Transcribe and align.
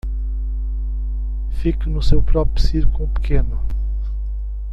Fique 1.51 1.85
no 1.87 2.01
seu 2.01 2.23
próprio 2.23 2.59
círculo 2.65 3.07
pequeno 3.09 3.61